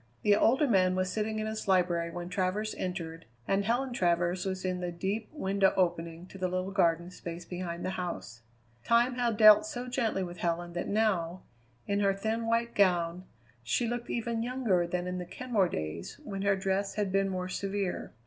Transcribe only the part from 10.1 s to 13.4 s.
with Helen that now, in her thin white gown,